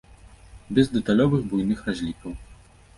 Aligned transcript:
Без 0.77 0.87
дэталёвых 0.97 1.47
буйных 1.55 1.87
разлікаў. 1.91 2.31